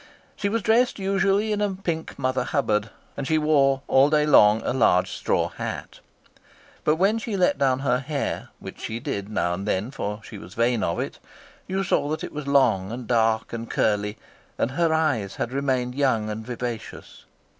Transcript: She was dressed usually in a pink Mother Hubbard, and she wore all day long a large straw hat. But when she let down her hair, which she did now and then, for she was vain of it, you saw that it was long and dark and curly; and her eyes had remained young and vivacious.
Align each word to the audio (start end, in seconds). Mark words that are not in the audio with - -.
She 0.35 0.49
was 0.49 0.63
dressed 0.63 0.97
usually 0.97 1.51
in 1.51 1.61
a 1.61 1.75
pink 1.75 2.17
Mother 2.17 2.43
Hubbard, 2.43 2.89
and 3.15 3.27
she 3.27 3.37
wore 3.37 3.83
all 3.87 4.09
day 4.09 4.25
long 4.25 4.63
a 4.65 4.73
large 4.73 5.11
straw 5.11 5.49
hat. 5.49 5.99
But 6.83 6.95
when 6.95 7.19
she 7.19 7.37
let 7.37 7.59
down 7.59 7.81
her 7.81 7.99
hair, 7.99 8.49
which 8.57 8.79
she 8.81 8.99
did 8.99 9.29
now 9.29 9.53
and 9.53 9.67
then, 9.67 9.91
for 9.91 10.19
she 10.23 10.39
was 10.39 10.55
vain 10.55 10.81
of 10.81 10.99
it, 10.99 11.19
you 11.67 11.83
saw 11.83 12.09
that 12.09 12.23
it 12.23 12.33
was 12.33 12.47
long 12.47 12.91
and 12.91 13.05
dark 13.05 13.53
and 13.53 13.69
curly; 13.69 14.17
and 14.57 14.71
her 14.71 14.91
eyes 14.91 15.35
had 15.35 15.51
remained 15.51 15.93
young 15.93 16.31
and 16.31 16.47
vivacious. 16.47 17.25